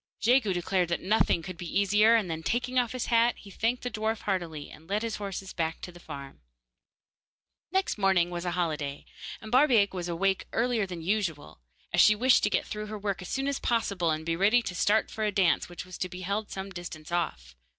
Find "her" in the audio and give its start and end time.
12.87-12.97